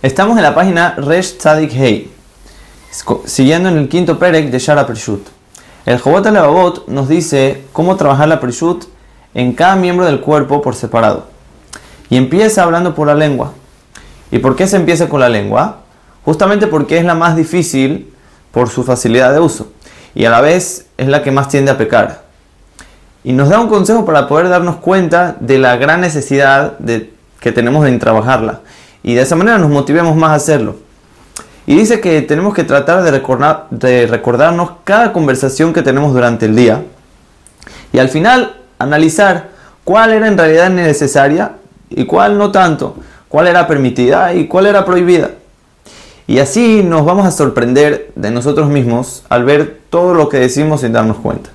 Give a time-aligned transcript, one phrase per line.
[0.00, 2.08] Estamos en la página Resh Tzadik Hei,
[3.24, 5.26] siguiendo en el quinto perek de Shara Prishut.
[5.84, 8.84] El Jobot Alevabot nos dice cómo trabajar la Prishut
[9.34, 11.26] en cada miembro del cuerpo por separado.
[12.10, 13.54] Y empieza hablando por la lengua.
[14.30, 15.78] ¿Y por qué se empieza con la lengua?
[16.24, 18.14] Justamente porque es la más difícil
[18.52, 19.72] por su facilidad de uso.
[20.14, 22.22] Y a la vez es la que más tiende a pecar.
[23.24, 27.50] Y nos da un consejo para poder darnos cuenta de la gran necesidad de, que
[27.50, 28.60] tenemos en trabajarla.
[29.08, 30.76] Y de esa manera nos motivemos más a hacerlo.
[31.66, 36.44] Y dice que tenemos que tratar de, recordar, de recordarnos cada conversación que tenemos durante
[36.44, 36.84] el día.
[37.90, 39.48] Y al final analizar
[39.82, 41.52] cuál era en realidad necesaria
[41.88, 42.96] y cuál no tanto.
[43.30, 45.30] Cuál era permitida y cuál era prohibida.
[46.26, 50.82] Y así nos vamos a sorprender de nosotros mismos al ver todo lo que decimos
[50.82, 51.48] sin darnos cuenta.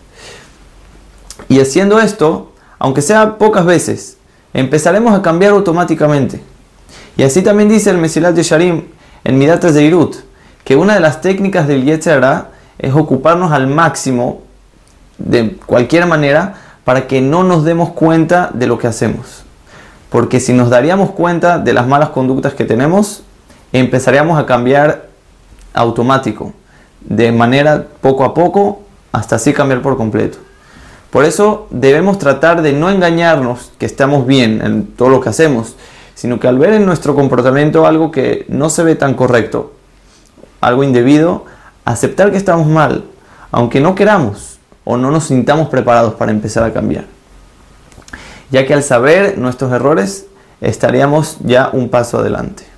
[1.49, 4.17] Y haciendo esto, aunque sea pocas veces,
[4.55, 6.41] empezaremos a cambiar automáticamente.
[7.17, 8.83] Y así también dice el Mesilat de Sharim
[9.23, 10.15] en Midat Zeirut,
[10.63, 14.41] que una de las técnicas del Yetzirah es ocuparnos al máximo
[15.17, 19.43] de cualquier manera para que no nos demos cuenta de lo que hacemos.
[20.09, 23.23] Porque si nos daríamos cuenta de las malas conductas que tenemos,
[23.71, 25.07] empezaríamos a cambiar
[25.73, 26.53] automático,
[27.01, 30.37] de manera poco a poco, hasta así cambiar por completo.
[31.09, 35.75] Por eso debemos tratar de no engañarnos que estamos bien en todo lo que hacemos,
[36.15, 39.73] sino que al ver en nuestro comportamiento algo que no se ve tan correcto,
[40.61, 41.45] algo indebido,
[41.85, 43.05] aceptar que estamos mal,
[43.51, 47.05] aunque no queramos o no nos sintamos preparados para empezar a cambiar.
[48.51, 50.27] Ya que al saber nuestros errores
[50.61, 52.72] estaríamos ya un paso adelante.